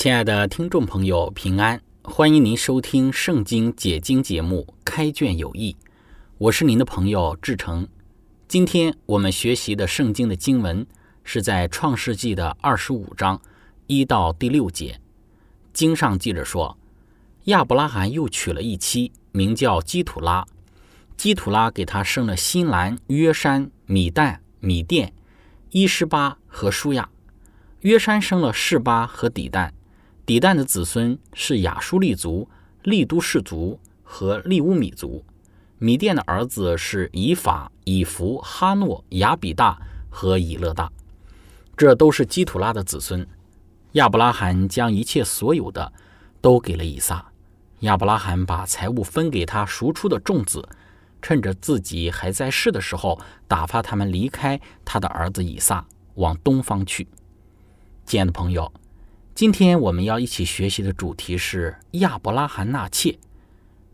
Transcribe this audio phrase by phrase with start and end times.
[0.00, 1.78] 亲爱的听众朋友，平安！
[2.02, 5.76] 欢迎您收听《圣经解经》节目《开卷有益》，
[6.38, 7.86] 我是您的朋友志成。
[8.48, 10.86] 今天我们学习的圣经的经文
[11.22, 13.38] 是在《创世纪》的二十五章
[13.88, 14.98] 一到第六节。
[15.74, 16.78] 经上记着说，
[17.44, 20.46] 亚伯拉罕又娶了一妻，名叫基土拉。
[21.18, 25.12] 基土拉给他生了新兰、约山、米旦、米甸、
[25.72, 27.10] 伊施巴和舒亚。
[27.80, 29.72] 约山生了示巴和底旦。
[30.30, 32.48] 底旦的子孙是亚舒利族、
[32.84, 35.24] 利都氏族和利乌米族。
[35.78, 39.76] 米甸的儿子是以法、以弗、哈诺、亚比大
[40.08, 40.88] 和以勒大，
[41.76, 43.26] 这都是基土拉的子孙。
[43.94, 45.92] 亚伯拉罕将一切所有的
[46.40, 47.32] 都给了以撒。
[47.80, 50.64] 亚伯拉罕把财物分给他赎出的众子，
[51.20, 57.08] 趁着自己还在世的时候，打发他们离开他的儿子以撒，往东方去。
[58.06, 58.72] 亲爱的朋友。
[59.34, 63.18] 今天我们要一起学习的主题是亚伯拉罕纳妾。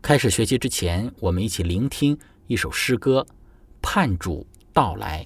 [0.01, 2.17] 开始学习之前，我们一起聆听
[2.47, 3.25] 一首诗歌
[3.81, 5.25] 《盼主到来》。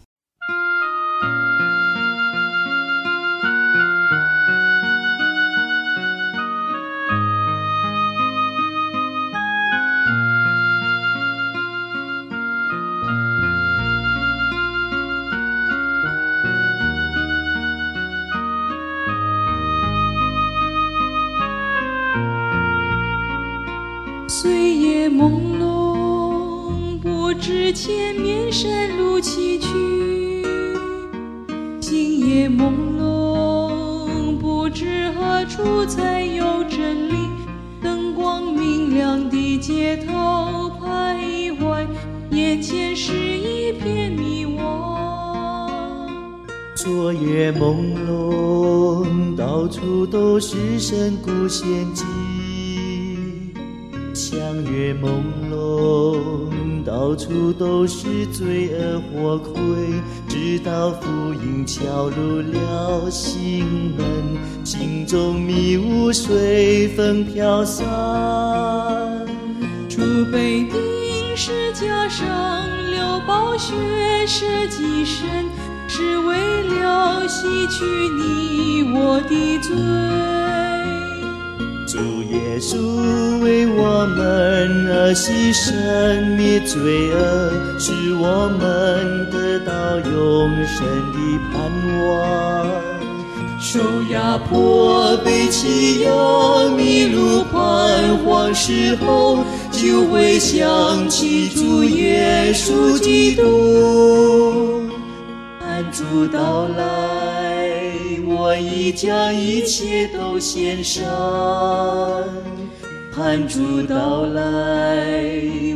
[27.53, 29.67] 是前面山路崎岖，
[31.81, 37.13] 星夜朦胧，不知何处才有真理。
[37.84, 41.85] 灯光明亮的街头徘徊，
[42.31, 46.07] 眼前是一片迷惘。
[46.73, 52.06] 昨夜朦胧，到处都是深谷陷阱。
[54.13, 54.40] 相
[54.72, 55.41] 约朦胧。
[57.01, 59.56] 到处都是罪恶火亏，
[60.28, 63.66] 直到福音敲入了心
[63.97, 64.06] 门，
[64.63, 67.84] 心中迷雾随风飘散。
[69.90, 70.00] 主
[70.31, 73.73] 被钉十架上流宝血
[74.28, 75.45] 舍己身，
[75.88, 80.50] 是为了洗去你我的罪。
[82.61, 82.77] 主
[83.41, 91.17] 为我们而牺牲，灭罪恶，使我们得到永生的
[91.51, 91.53] 盼
[92.05, 92.69] 望。
[93.59, 93.79] 受
[94.11, 96.11] 压迫、被欺压、
[96.77, 104.83] 迷路、彷徨时候，就会想起主耶稣基督，
[105.59, 107.10] 盼主到来。
[108.51, 111.06] 我已将一切都献上，
[113.16, 115.06] 盼主到来。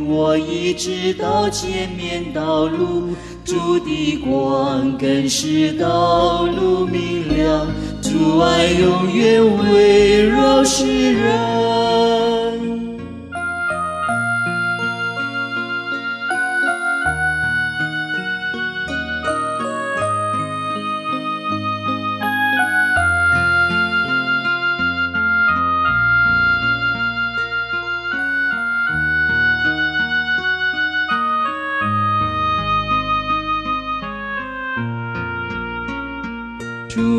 [0.06, 3.16] 我已知道前面道路，
[3.46, 7.66] 主的光更是道路明亮。
[8.02, 9.42] 主爱永远
[9.72, 11.75] 围绕世人。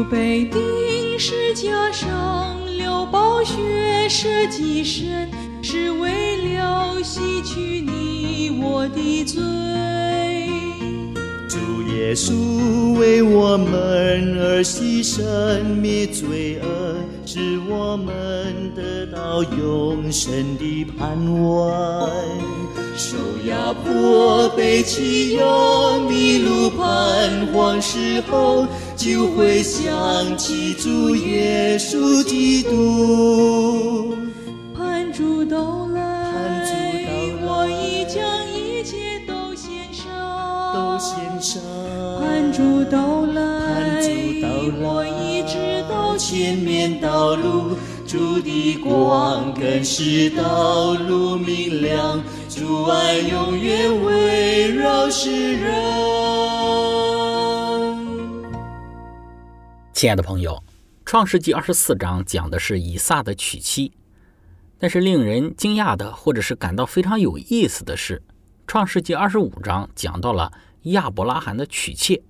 [0.10, 5.30] 被钉十架上流宝血舍己身，
[5.62, 9.42] 是为了洗去你我的罪。
[11.50, 11.58] 主
[11.92, 16.96] 耶稣为我们而牺牲，灭罪恶，
[17.26, 22.10] 使我们得到永生的盼望。
[22.96, 23.18] 受
[23.48, 25.44] 压迫、被欺压、
[26.10, 28.66] 迷路、彷徨时候，
[29.08, 34.14] 就会想起主耶稣基督。
[34.76, 36.02] 盼主到来，
[36.34, 36.74] 盼主
[37.08, 38.22] 到来我已将
[38.52, 40.04] 一切都献上。
[40.74, 41.64] 都献上。
[42.20, 43.42] 盼主到来，
[43.74, 44.10] 盼主
[44.42, 45.56] 到来我已知
[45.90, 56.17] 道前面道路，主的光更是道路明亮，主爱永远围绕世人。
[59.98, 60.52] 亲爱的朋友，
[61.06, 63.92] 《创世纪》二十四章讲的是以撒的娶妻，
[64.78, 68.20] 但是令人惊讶的，或者是感到非常有意思的是，
[68.68, 70.54] 《创世纪》二十五章讲到了
[70.84, 72.22] 亚伯拉罕的娶妾。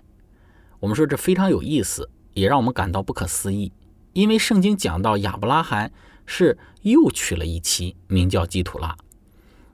[0.79, 3.73] 我们说这非常有意思，也让我们感到不可思议，
[4.13, 5.91] 因为圣经讲到亚伯拉罕
[6.25, 8.95] 是又娶了一妻，名叫基土拉。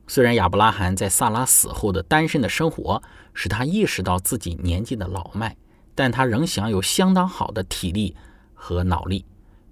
[0.07, 3.04] 虽然亚伯拉罕在萨拉死后的单身的生活
[3.36, 5.56] 使他意识到自己年纪的老迈，
[5.95, 8.16] 但他仍享有相当好的体力
[8.54, 9.25] 和脑力，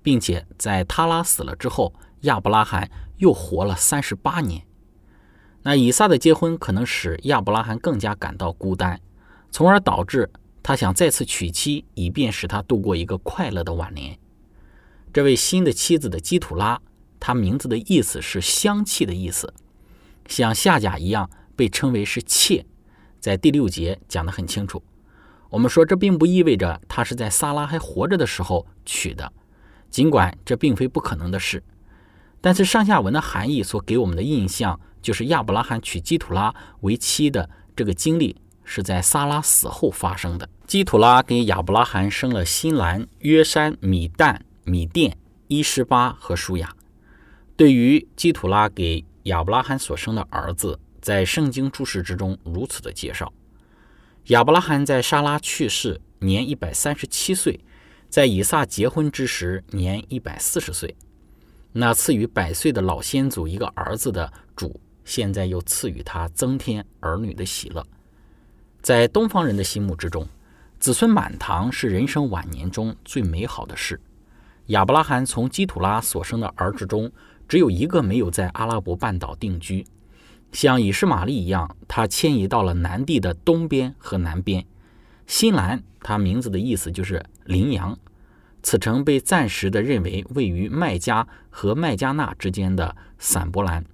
[0.04, 4.64] 并且在他拉死了之后，亚伯拉罕又活了三十八年。
[5.64, 9.00] 那以撒的结婚可能使亚伯拉罕更加感到孤单，
[9.52, 10.32] 从而导致
[10.64, 14.18] 他想再次娶妻，以便使他度过一个快乐的晚年。
[15.14, 16.80] 这位新的妻子的基土拉，
[17.20, 19.54] 她名字的意思是香气的意思，
[20.28, 22.66] 像夏甲一样被称为是妾，
[23.20, 24.82] 在第六节讲得很清楚。
[25.52, 29.32] 我们说这并不意味着他是在撒拉还活着的时候娶的，
[29.90, 31.62] 尽管这并非不可能的事。
[32.40, 38.34] 但是上下文的含义所给我们的印象，就是亚伯拉罕娶基土拉为妻的这个经历
[38.64, 40.48] 是在撒拉死后发生的。
[40.66, 45.18] 基土拉给亚伯拉罕生了新兰、约山、米旦、米甸、
[45.50, 46.74] 伊什巴和舒雅。
[47.58, 53.32] 对于基土拉给亚伯拉罕所生的儿子，在圣经注释之中如此的介绍。
[54.26, 57.60] 亚伯拉罕在沙拉去世年一百三十七岁，
[58.08, 60.96] 在以撒结婚之时年一百四十岁。
[61.74, 67.84] 那赐予百岁的老先祖一个儿子的主，现在又赐予他增添儿女的喜乐。
[68.82, 70.28] 在东方人的心目之中，
[70.80, 74.00] 子孙满堂是人生晚年中最美好的事。
[74.68, 77.12] 亚伯拉罕从基土拉所生的儿子中，
[77.48, 79.84] 只有一个没有在阿拉伯半岛定居。
[80.52, 84.66] 像以实玛利一样，他迁移到了南地的东边和南边。
[85.26, 87.98] 新兰，它名字的意思就是羚羊。
[88.62, 93.86] 此城被暂时的认为位于麦加和麦加纳之间的散伯兰。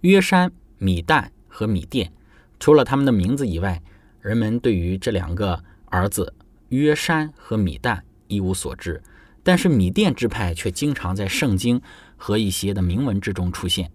[0.00, 2.12] 约山、米旦和米甸，
[2.58, 3.80] 除了他们的名字以外，
[4.20, 6.34] 人们对于这两个儿子
[6.68, 9.02] 约山和米旦一无所知。
[9.42, 11.80] 但是米甸支派却经常在圣经
[12.16, 13.90] 和一些的铭文之中出现。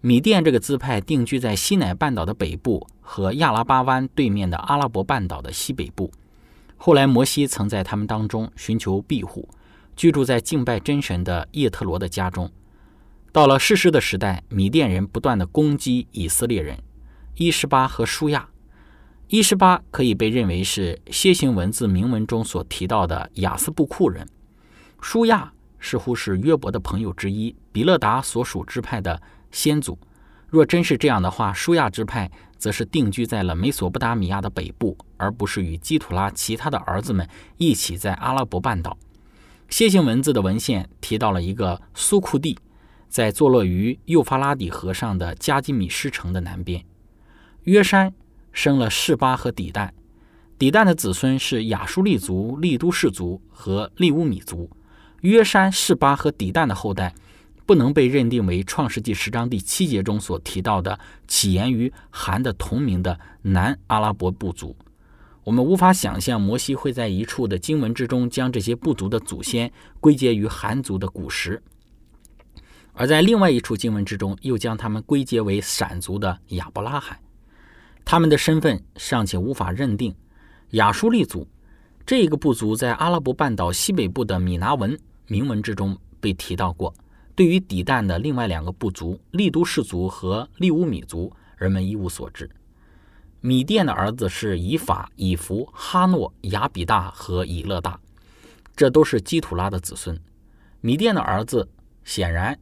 [0.00, 6.10] 米甸这个支派定居在西乃半岛的北部和亚拉巴湾对面的阿拉伯半岛的西北部。
[6.76, 9.48] 后来，摩西曾在他们当中寻求庇护，
[9.96, 12.48] 居住在敬拜真神的叶特罗的家中。
[13.32, 16.78] 到了士师的时代，米甸人不断的攻击以色列人。
[17.34, 18.48] 伊什巴和舒亚，
[19.26, 24.28] 伊什巴可以被认为是楔形文字铭文中所提到的雅斯布库人，
[25.00, 29.98] 舒亚似乎是约伯的朋友之一，比勒达所属支派的先祖。
[30.48, 37.28] 若真是这样的话，舒亚支派则是定居在了美索不达米亚的北部，而不是与基土拉其他的儿子们
[37.58, 38.96] 一起在阿拉伯半岛。
[39.68, 42.58] 楔形文字的文献提到了一个苏库地，
[43.10, 46.82] 在坐落于幼发拉底河上的加基米施城的南边。
[47.64, 48.14] 约山
[48.50, 49.90] 生了士巴和底旦，
[50.58, 54.70] 底旦的子孙是亚舒利族、利都氏族和利乌米族。
[55.20, 57.14] 约山、士巴和底旦的后代。
[57.68, 64.74] 不能被认定为《创世纪》十章第七节中所提到的起源于韩的同名的南阿拉伯部族。
[65.44, 69.70] 我们无法想象摩西会在一处的经文之中将这些部族的祖先
[70.00, 71.62] 归结于韩族的古时，
[72.94, 77.18] 而在另外一处经文之中又将他们归结为闪族的亚伯拉罕。
[78.02, 80.14] 他们的身份尚且无法认定。
[80.70, 81.46] 亚舒利族
[82.06, 86.94] 这个部族在阿拉伯半岛西北部的米拿文铭文之中被提到过。
[87.38, 92.50] 对于底旦的另外两个部族利都氏族和利乌米族，人们一无所知。
[93.40, 98.00] 米甸的儿子是以法、以弗、哈诺、亚比大和以勒大，
[98.74, 100.20] 这都是基土拉的子孙。
[100.80, 101.68] 米甸的儿子
[102.02, 102.58] 显然，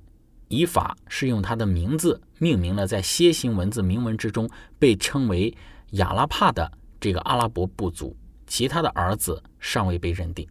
[0.48, 4.46] 以法是用他的名字命名了，在楔形文字铭文之中
[4.78, 5.56] 被称为
[5.92, 8.14] 亚拉帕的这个阿拉伯部族，
[8.46, 10.46] 其他的儿子尚未被认定。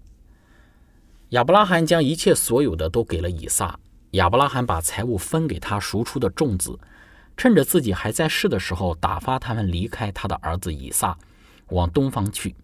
[1.29, 3.79] 亚伯拉罕将一切所有的都给了以撒。
[4.15, 6.79] 亚伯拉罕把财物分给他赎出的众子，
[7.35, 11.17] 趁着自己还在世的时候，打发他们离开他的儿子以撒，
[11.67, 12.55] 往东方去。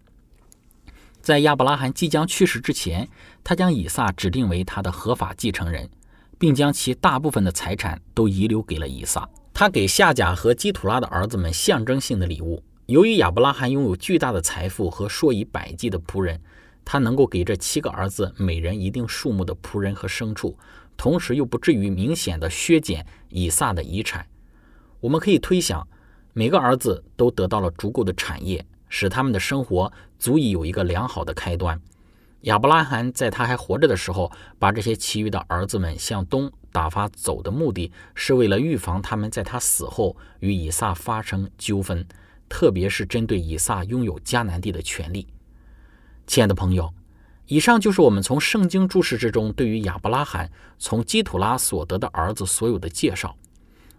[1.20, 3.06] 在亚伯拉罕即将去世之前，
[3.44, 5.90] 他将以撒指定为他的合法继承人，
[6.38, 9.28] 并将其大部分的财产都遗留给了以撒。
[9.52, 12.62] 他给夏甲和基土拉的儿子们象征性的礼物。
[12.86, 16.40] 由于亚伯拉罕拥有巨大的财富和数以百计的仆人，
[16.82, 20.56] 他能够给这七个儿子每人一定数目的仆人和牲畜，
[20.96, 24.26] 同时又不至于明显的削减以撒的遗产。
[25.00, 25.86] 我们可以推想，
[26.32, 31.80] 每个儿子都得到了足够的产业，使他们的生活足以有一个良好的开端。
[32.42, 42.04] 亚伯拉罕在他还活着的时候，把这些其余的儿子们向东打发走的目的是为了预防他们在他死后与以撒发生纠纷，
[42.48, 45.28] 特别是针对以撒拥有迦南地的权利。
[46.26, 46.92] 亲爱的朋友，
[47.46, 53.36] 以上就是我们从圣经注释之中对于亚伯拉罕从基土拉所得的儿子所有的介绍。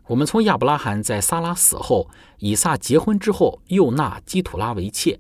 [0.07, 2.09] 我们从亚伯拉罕在撒拉死后，
[2.39, 5.19] 以撒结婚之后又纳基土拉为妾，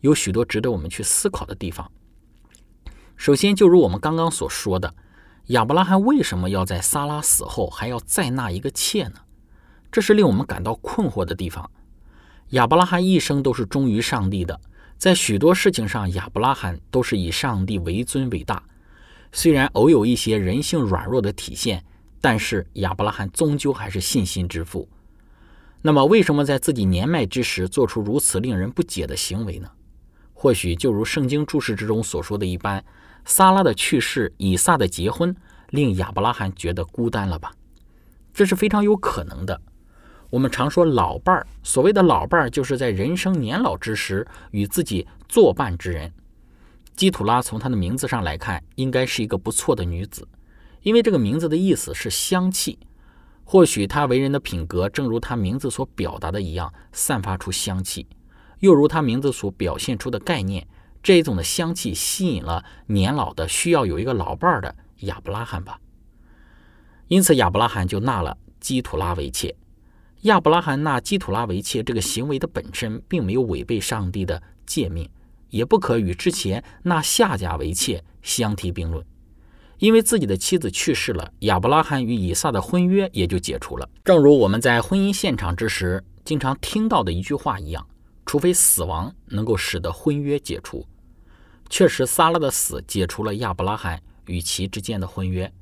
[0.00, 1.90] 有许多值得我们去思考的地方。
[3.16, 4.94] 首先，就如我们刚刚所说的，
[5.46, 9.20] 亚伯拉罕为什么要在撒拉死后还要再纳一个妾呢？
[9.90, 11.70] 这是令我们感到困惑的地方。
[12.50, 14.60] 亚伯拉罕一生都是忠于上帝的，
[15.02, 18.62] 在许多事情上，亚伯拉罕都是以上帝为尊为大。
[19.32, 21.84] 虽然偶有一些人性软弱的体现，
[22.20, 24.88] 但是亚伯拉罕终究还是信心之父。
[25.80, 29.68] 那么，为什么在自己年迈之时做出如此令人不解的行为呢？
[30.34, 32.84] 或许就如圣经注释之中所说的一般。
[33.24, 35.34] 撒拉的去世，以撒的结婚，
[35.70, 37.52] 令亚伯拉罕觉得孤单了吧？
[38.32, 39.60] 这是非常有可能的。
[40.32, 46.10] 我们常说老伴儿，所谓的老伴儿，就是在人生年老之时与自己作伴之人。
[46.96, 50.26] 基土拉从她的名字上来看，应该是一个不错的女子，
[50.80, 52.78] 因为这个名字的意思是香气。
[53.44, 58.06] 或许她为人的品格，正如她名字所表达的一样，散发出香气，
[58.60, 60.66] 又如她名字所表现出的概念。
[61.02, 65.78] 这一种的香气吸引了年老的需要有一个老伴儿的亚伯拉罕吧，
[67.08, 69.54] 因此亚伯拉罕就纳了基土拉为妾。
[70.22, 75.08] 亚伯拉罕纳基土拉为妾这个行为的本身并没有违背上帝的诫命，
[75.48, 79.04] 也不可与之前纳夏甲为妾相提并论。
[79.78, 83.88] 因为自己的妻子去世了，亚伯拉罕与以撒的婚约也就解除了。
[84.04, 87.84] 正如我们在婚姻现场之时经常听到的一句话一样：
[88.24, 90.86] 除非死亡能够使得婚约解除。
[91.68, 95.52] 确实，撒拉的死解除了亚伯拉罕与其之间的婚约，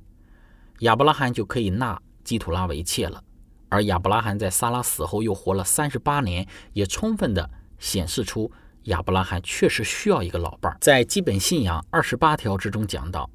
[0.81, 3.25] 亚伯拉罕就可以纳基土拉为妾了。
[3.71, 7.49] 而亚伯拉罕在撒拉死后又活了三十八年，也充分的
[7.79, 8.53] 显示出
[8.85, 10.77] 亚伯拉罕确实需要一个老伴儿。
[10.81, 13.31] 在基本信仰二十八条之中讲到，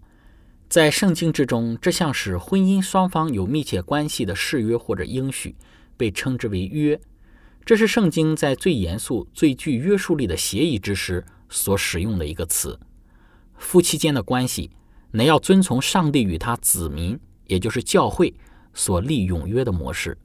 [0.70, 5.56] 在圣经之中，这项使婚姻双方有密切关系的誓约或者应许，
[5.98, 7.00] 被称之为约。
[7.66, 11.26] 这是圣经在最严肃、最具约束力的协议之时。
[11.48, 12.78] 所使用的一个词，
[13.56, 14.72] 夫妻间的关系，
[15.12, 18.34] 乃要遵从上帝与他子民，也就是教会
[18.74, 20.18] 所立永约的模式。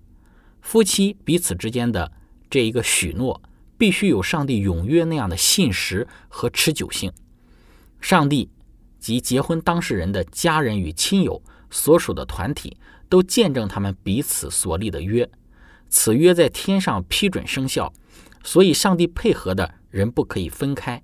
[0.62, 2.12] 夫妻彼此之间的
[2.48, 3.40] 这一个许诺，
[3.76, 7.12] 必须有上帝永约那样的信实和持久性。
[8.00, 8.50] 上帝
[8.98, 12.76] 及结婚当事人的家人与亲友所属的团体，
[13.08, 15.28] 都见证他们彼此所立的约。
[15.88, 17.92] 此约在天上批准生效，
[18.44, 21.02] 所以上帝配合的人不可以分开。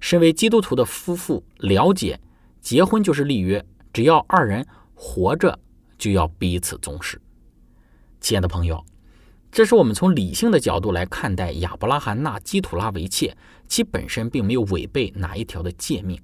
[0.00, 2.18] 身为基督徒的夫妇了解，
[2.60, 5.58] 结婚就是立约，只要二人活着，
[5.98, 7.20] 就要彼此忠实。
[8.20, 8.84] 亲爱的朋友，
[9.52, 13.36] 这是我们从理性的角度来看待亚伯拉罕纳基土拉维切，
[13.68, 16.18] 其本身并没有违背哪一条的诫命。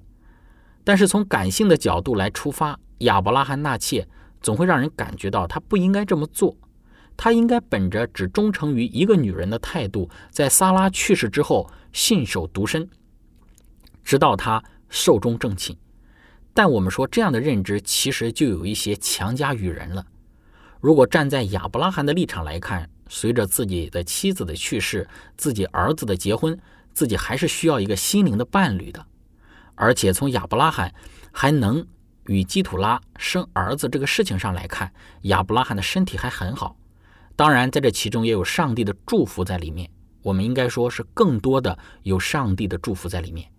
[0.83, 4.07] 但是从感性的角度来出发，亚伯拉罕纳妾
[4.41, 6.57] 总会让人感觉到他不应该这么做，
[7.15, 12.89] 他应该本着只忠诚于一个女人的态度，在萨拉去世之后信守独身。
[14.03, 15.77] 直到他寿终正寝，
[16.51, 20.03] 但我们说这样的认知其实就有一些强加于人了。
[20.81, 26.57] 如果站在亚伯拉罕的立场来看，随着自己的妻子的去世，自己儿子的结婚，
[26.93, 29.05] 自己还是需要一个心灵的伴侣的。
[29.75, 30.93] 而且从亚伯拉罕
[31.31, 31.85] 还能
[32.27, 36.77] 与基土拉生儿子这个事情上来看，亚伯拉罕的身体还很好。
[37.35, 39.89] 当然，在这其中也有上帝的祝福在里面。
[40.21, 43.49] 我们应该说是更多的有上帝的祝福在里面。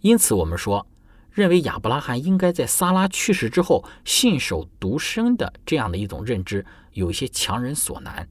[0.00, 0.86] 因此，我们说，
[1.30, 8.26] 认为亚伯拉罕应该在撒拉去世之后信守独身的这样的一种认知，有一些强人所难。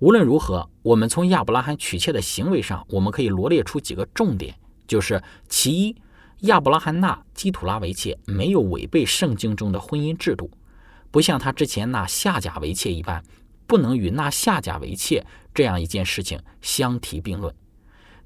[0.00, 4.54] 无论如何，我们从亚伯拉罕娶妾的行为上，我们可以罗列出几个重点，
[4.86, 5.96] 就是其一，
[6.42, 10.48] 亚伯拉罕纳基土拉为妾，没有违背圣经中的婚姻制度，
[11.10, 13.20] 不像他之前纳夏甲为妾一般，
[13.66, 17.52] 不能与纳夏甲为妾这样一件事情相提并论。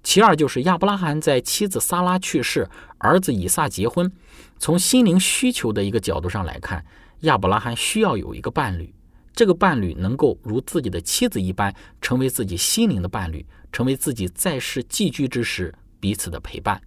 [0.02, 4.12] 其二就是亚伯拉罕在妻子撒拉去世、儿子以撒结婚，
[4.58, 6.84] 从心灵需求的一个角度上来看，
[7.20, 8.92] 亚伯拉罕需要有一个伴侣。
[9.34, 16.80] 这个伴侣能够如自己的妻子一般，成为自己心灵的伴侣，成为自己在世寄居之时彼此的陪伴。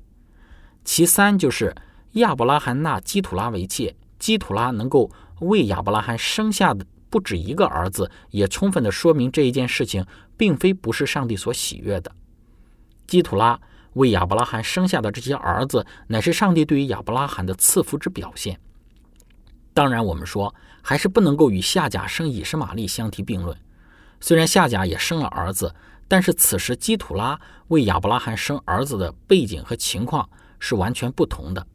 [0.83, 1.75] 其三就是
[2.13, 5.09] 亚伯拉罕纳基土拉为妾，基土拉能够
[5.39, 10.05] 为亚伯拉罕生下的不止一个儿子，也充分的说明这一件事情
[10.37, 12.11] 并非不是上帝所喜悦的。
[13.07, 13.59] 基土拉
[13.93, 18.59] 为亚伯拉罕生下的这些儿子，乃是上帝对于亚伯拉罕的赐福之表现。
[19.73, 20.53] 当然，我们说。
[20.87, 23.57] 还是不能够与夏甲生以实玛利相提并论。
[24.21, 25.73] 虽然夏甲也生了儿子，
[26.07, 27.39] 但是此时基土拉
[27.69, 31.65] 为亚伯拉罕生儿子的背景和情况是完全不同的。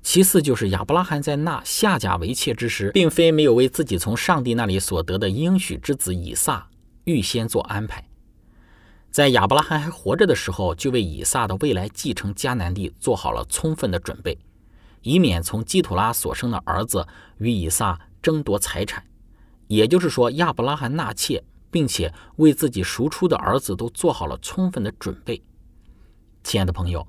[0.00, 6.68] 其次就是亚伯拉罕在纳夏甲为妾之时，并非没有为自己从上帝那里所得的应许之子以撒
[7.02, 8.08] 预先做安排，
[9.10, 14.38] 在亚伯拉罕还活着的时候，就为以撒的未来继承迦南地做好了充分的准备，
[15.02, 17.04] 以免从基土拉所生的儿子
[17.38, 17.98] 与以撒。
[18.22, 19.04] 争夺财产，
[19.66, 25.42] 也就是说，亚伯拉罕纳妾，并且为自己赎出的儿子都做好了充分的准备。
[26.42, 27.06] 亲爱的朋友，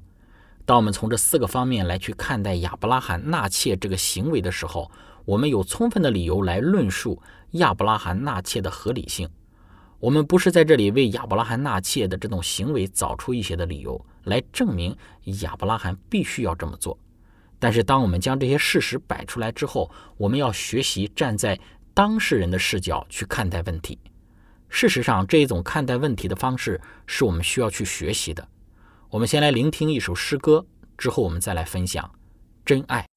[0.66, 4.92] 当我们从这四个方面来去看待亚伯拉罕纳妾这个行为的时候，
[5.26, 9.30] 我们有充分的理由来论述亚伯拉罕纳妾的合理性。
[10.00, 14.98] 我们不是在这里为亚伯拉罕纳妾的这种行为找出一些的理由来证明
[15.42, 16.98] 亚伯拉罕必须要这么做。
[17.62, 21.60] 但是，当我们将这些事实摆出来之后，我们要学习站在
[21.94, 24.00] 当事人的视角去看待问题。
[24.68, 28.48] 事实上，这一种看待问题的方式是我们需要去学习的。
[29.12, 30.66] 我们先来聆听一首诗歌，
[30.98, 32.10] 之后我们再来分享
[32.66, 33.11] 真爱。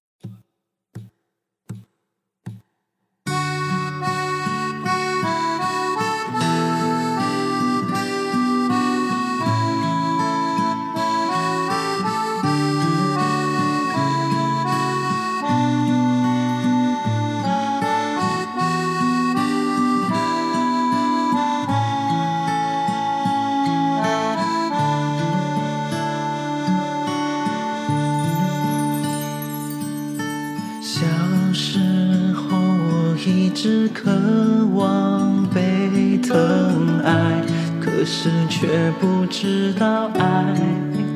[39.00, 40.54] 不知道爱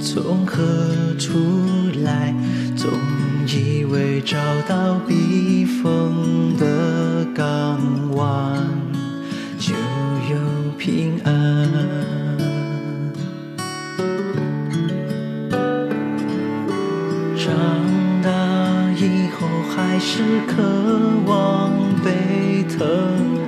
[0.00, 0.62] 从何
[1.18, 1.38] 处
[2.04, 2.34] 来。
[2.76, 2.88] 总
[3.48, 4.36] 以为找
[4.68, 7.80] 到避风的港
[8.14, 8.64] 湾
[9.58, 10.36] 就有
[10.78, 11.32] 平安，
[17.36, 17.52] 长
[19.06, 20.62] 以后还是渴
[21.26, 21.70] 望。
[22.04, 22.86] 被疼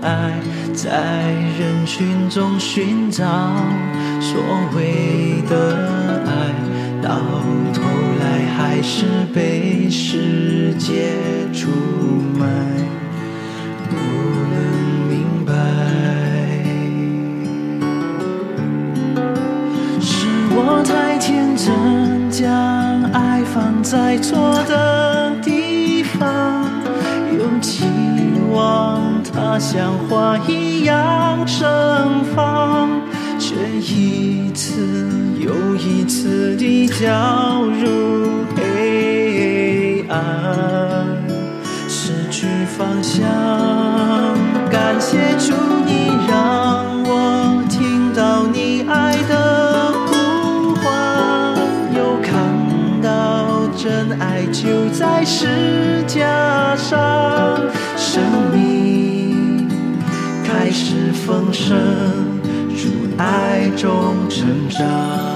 [0.03, 0.33] 爱，
[0.75, 3.25] 在人群中寻找
[4.21, 4.43] 所
[4.75, 5.89] 谓的
[6.27, 6.31] 爱，
[7.01, 7.21] 到
[7.73, 7.81] 头
[8.21, 8.25] 来
[8.57, 11.13] 还是被世界
[11.55, 11.71] 出
[12.37, 12.45] 卖。
[13.89, 13.95] 不
[14.51, 14.57] 能
[15.09, 15.53] 明白，
[20.01, 24.37] 是我太天真，将爱放在错
[24.69, 25.10] 的
[29.59, 32.89] 像花一样盛放，
[33.39, 34.81] 却一次
[35.39, 40.19] 又一次地掉入黑暗，
[41.89, 43.27] 失去方向。
[44.71, 45.53] 感谢主，
[45.85, 50.89] 你让我听到你爱的呼唤，
[51.95, 52.33] 又看
[53.03, 57.61] 到真爱就在世架上。
[57.97, 58.60] 生命
[61.31, 61.79] 丰盛，
[62.77, 65.30] 主爱中成长。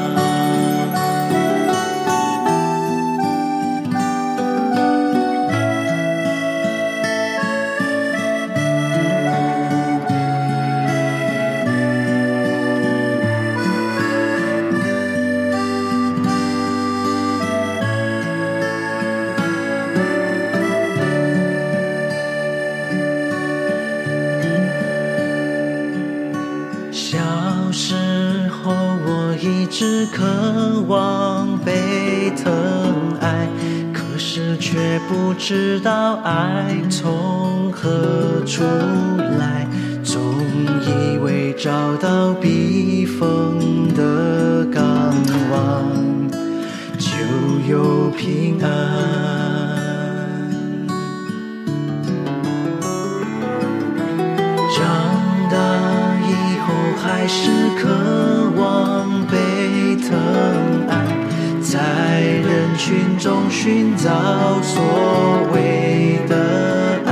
[35.47, 38.63] 知道爱从何处
[39.39, 39.69] 来，
[40.03, 40.19] 总
[40.81, 44.83] 以为找到避风的港
[45.53, 45.85] 湾，
[46.99, 47.11] 就
[47.69, 48.71] 有平安。
[54.75, 54.81] 长
[55.51, 55.59] 大
[56.27, 57.85] 以后还是渴
[58.57, 60.17] 望被疼
[60.89, 61.04] 爱，
[61.75, 64.09] 在人群中寻找
[64.63, 64.81] 所
[65.53, 67.11] 谓的爱，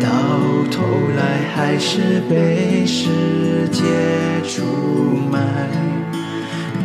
[0.00, 0.08] 到
[0.70, 0.82] 头
[1.14, 1.20] 来
[1.54, 3.82] 还是被世界
[4.48, 4.64] 出
[5.30, 5.38] 卖，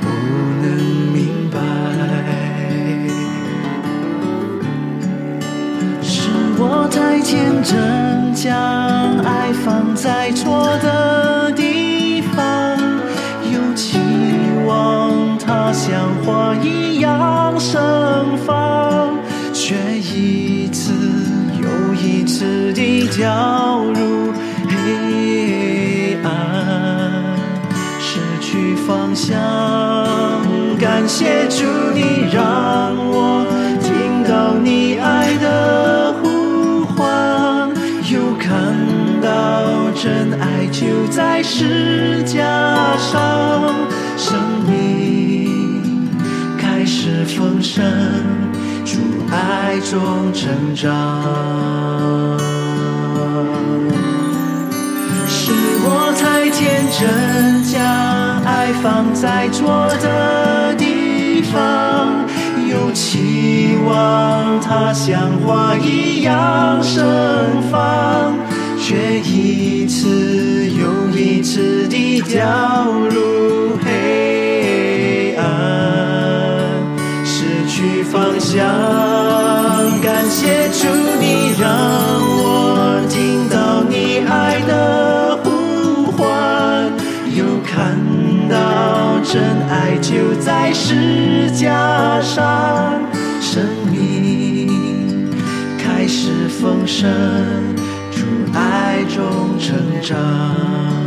[0.01, 0.09] 不
[0.61, 0.65] 能
[1.13, 1.57] 明白。
[6.03, 8.53] 是我太天真，将
[9.19, 12.77] 爱放在错的地方，
[13.53, 13.97] 又期
[14.65, 15.93] 望它像
[16.25, 16.96] 花一样
[17.59, 19.17] 盛放，
[19.53, 20.93] 却一次
[21.59, 24.31] 又一次地掉入
[24.67, 27.35] 黑暗，
[27.99, 29.35] 失去方向。
[30.79, 33.45] 感谢主，你让我
[33.81, 37.69] 听到你爱的呼唤，
[38.11, 38.75] 又看
[39.19, 42.37] 到真爱就在石架
[42.97, 43.73] 上，
[47.77, 47.83] 丰盛，
[48.83, 48.97] 主
[49.29, 50.89] 爱中成长。
[55.27, 55.51] 是
[55.83, 62.25] 我太天真，将爱放在错的地方，
[62.67, 67.05] 又期望它像花一样盛
[67.71, 68.33] 放，
[68.79, 72.41] 却一次又一次地掉
[73.11, 74.06] 入黑
[78.47, 78.63] 想。
[80.01, 80.87] 感谢主，
[81.19, 81.69] 你让
[82.39, 86.89] 我听到你爱的呼唤，
[87.35, 87.97] 又看
[88.47, 93.01] 到真爱就在石架上，
[93.41, 95.29] 生命
[95.77, 97.09] 开始丰盛，
[98.11, 101.06] 主爱中成长。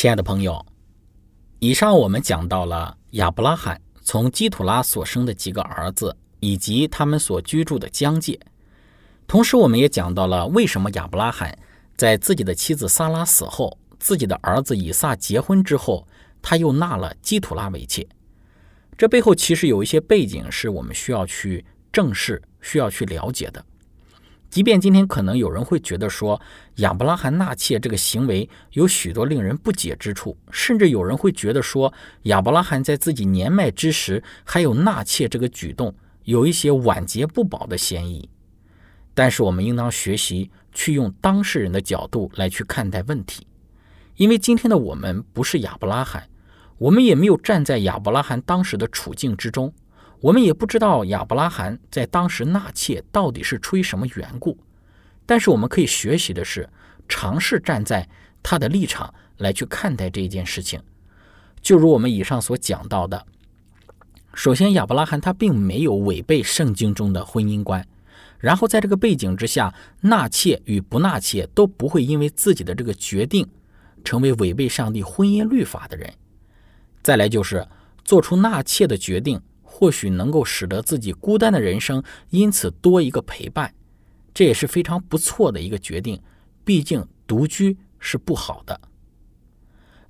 [0.00, 0.64] 亲爱的朋友，
[1.58, 8.40] 以上我们讲到了亚伯拉罕从基土拉所生的几个儿子，以及他们所居住的疆界。
[9.26, 11.54] 同时，我们也讲到了为什么亚伯拉罕
[11.98, 16.08] 在自己的妻子撒拉死后，自己的儿子以撒结婚之后，
[16.40, 18.08] 他又纳了基土拉为妾。
[18.96, 23.62] 这背后其实有一些背景是我们需要去正视、需要去了解的。
[24.50, 26.40] 即便今天可能有人会觉得说
[26.76, 31.92] 亚伯拉罕纳妾这个行为有许多令人不解之处，甚至有人会觉得说
[32.24, 38.28] 亚伯拉罕在自己年迈之时还有纳妾这个举动有一些晚节不保的嫌疑。
[39.14, 43.46] 但是我们应当学习去用当事人的角度来去看待问题，
[44.16, 46.28] 因为今天的我们不是亚伯拉罕，
[46.78, 49.72] 我们也没有站在亚伯拉罕当时的处境之中。
[50.20, 54.58] 我们也不知道亚伯拉罕在当时纳妾到底是出于什么缘故，
[55.24, 56.68] 但是我们可以学习的是，
[57.08, 58.06] 尝试站在
[58.42, 60.78] 他的立场来去看待这一件事情。
[61.62, 63.26] 就如我们以上所讲到的，
[64.34, 67.86] 首先亚伯拉罕他并没有违背圣经中的婚姻观，
[68.38, 73.48] 然后在这个背景之下，纳妾与不纳妾都不会因为自己的这个决定
[74.04, 76.12] 成为违背上帝婚姻律法的人。
[77.02, 77.66] 再来就是
[78.04, 79.40] 做出纳妾的决定。
[79.80, 83.72] 或许能够使得自己孤单的人生因此多一个陪伴，
[84.34, 86.20] 这也是非常不错的一个决定。
[86.66, 88.78] 毕竟独居是不好的。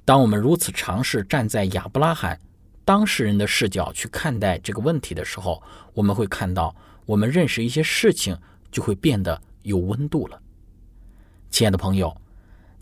[0.04, 2.36] 当我们如此尝试站在亚伯拉罕
[2.84, 5.62] 当事人的视角去看待这个问题的时候，
[5.94, 6.74] 我们会看到，
[7.06, 8.36] 我们认识一些事情
[8.72, 10.42] 就会变得有温度了。
[11.48, 12.20] 亲爱的朋友，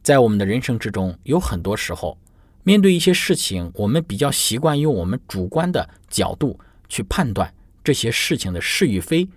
[0.02, 2.16] 在我们的人生之中，有很多时候
[2.62, 6.58] 面对一些事情，我们比较习惯用我们主观的角度。
[6.88, 7.52] 去判断
[7.84, 9.28] 这些事情的是与非、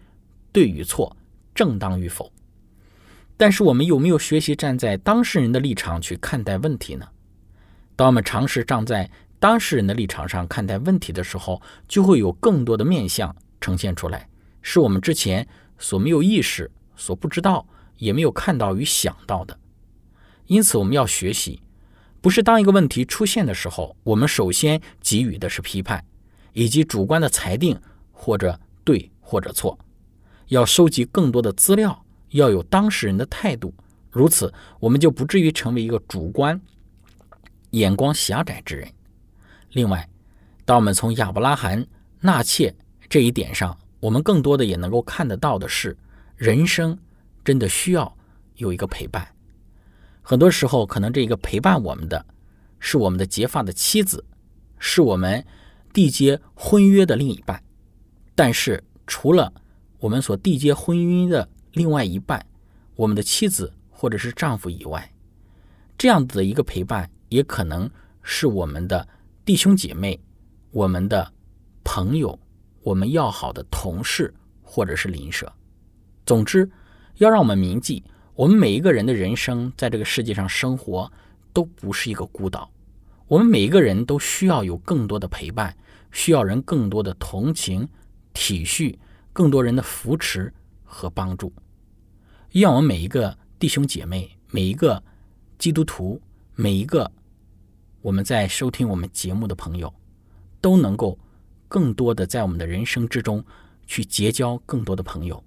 [0.52, 1.16] 对与错、
[1.54, 2.32] 正当与否。
[3.38, 7.08] 但是我们有没有学习站在当事人的立场去看待问题呢？
[7.96, 9.10] 当我们尝试站在
[9.40, 14.30] 当事人的立场上看待问题的时候，就会有更多的面相呈现出来，
[14.62, 15.48] 是我们之前
[15.80, 19.58] 所没有意识、所不知道，也没有看到与想到的。
[20.46, 21.62] 因此，我们要学习，
[22.22, 26.06] 不是当一个问题出现的时候，我们首先给予的是批判，
[26.54, 27.80] 以及主观的裁定
[28.12, 29.78] 或者对或者错。
[30.48, 33.74] 要收集更多的资料，要有当事人的态度，
[34.10, 36.60] 如此我们就不至于成为一个主观、
[37.70, 38.92] 眼光狭窄之人。
[39.72, 40.10] 另外，
[40.66, 41.88] 当我们从亚伯拉罕
[42.20, 42.74] 纳妾
[43.10, 45.96] 这一点上，我们更多的也能够看得到的是，
[46.36, 46.98] 人生
[47.46, 48.14] 真的需要
[48.58, 49.26] 有一个陪伴。
[50.22, 52.26] 很多时候，可能这个陪伴我们的
[52.80, 54.24] 是我们的结发的妻子，
[54.80, 55.46] 是我们
[55.94, 57.64] 缔结婚约的另一半。
[58.34, 59.54] 但是，除了
[60.00, 62.46] 我们所缔结婚姻的另外一半，
[62.96, 65.12] 我们的妻子或者是丈夫以外，
[65.98, 67.90] 这样子的一个陪伴，也可能
[68.24, 69.08] 是我们的
[69.46, 70.20] 弟兄姐妹、
[70.72, 71.32] 我们的
[71.84, 72.40] 朋友、
[72.82, 75.52] 我们要好的同事或者是邻舍。
[76.26, 76.70] 总之，
[77.18, 81.12] 要让我们铭记，我们每一个人的人生在这个世界上生活
[81.52, 82.71] 都不是一个孤岛，
[83.32, 85.74] 我们每一个人都需要有更多的陪伴，
[86.12, 87.88] 需要人更多的同情、
[88.34, 88.94] 体恤。
[89.32, 91.54] 更多人的扶持和帮助，
[92.52, 95.02] 让我们每一个弟兄姐妹、每一个
[95.58, 96.22] 基督徒、
[96.56, 97.10] 每一个
[98.02, 99.94] 我们在收听我们节目的朋友，
[100.60, 101.18] 都能够
[101.70, 103.42] 更多的在我们的人生之中
[103.88, 105.42] 去结交更多的朋友，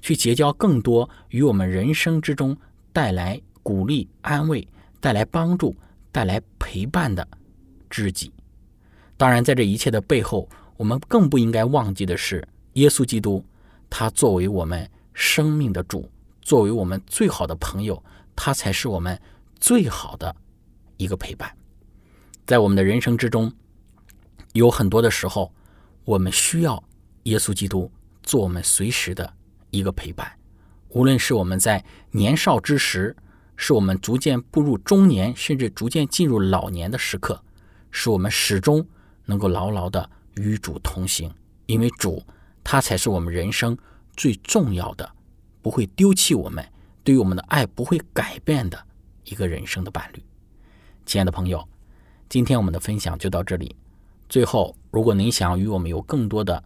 [0.00, 2.56] 去结交更多与我们人生之中
[2.92, 4.66] 带来鼓励、安慰、
[4.98, 5.72] 带来帮助、
[6.10, 7.28] 带来陪伴的
[7.90, 8.32] 知己。
[9.18, 10.48] 当然，在这一切的背后，
[10.78, 12.42] 我们更不应该忘记的是。
[12.72, 13.44] 耶稣基督，
[13.90, 18.02] 他作为我们生命的主，作为我们最好的朋友，
[18.34, 19.20] 他才是我们
[19.60, 20.34] 最好的
[20.96, 21.54] 一个陪伴。
[22.46, 23.52] 在我们的人生之中，
[24.54, 25.52] 有很多的时候，
[26.04, 26.82] 我们需要
[27.24, 29.30] 耶稣基督做我们随时的
[29.70, 30.32] 一个陪伴。
[30.88, 33.14] 无论是我们在年少之时，
[33.56, 37.42] 是我们逐渐步入中年，甚至逐渐进入老年的时刻，
[37.90, 38.86] 使我们始终
[39.24, 41.32] 能够牢牢的与主同行，
[41.66, 42.22] 因为主。
[42.66, 43.76] 他才是我们人生
[44.16, 45.06] 最重要的，
[45.60, 46.66] 不会丢弃我们，
[47.02, 48.86] 对于我们的爱不会改变的
[49.24, 50.22] 一个人生的伴侣。
[51.04, 51.62] 亲爱的朋友，
[52.26, 53.76] 今天我们的分享就到这里。
[54.30, 56.64] 最后，如果您想与我们有更多的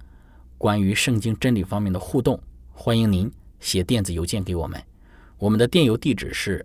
[0.57, 2.40] 关于圣经真理方面的互动，
[2.72, 4.81] 欢迎您写电子邮件给我们。
[5.37, 6.64] 我们的电邮地址是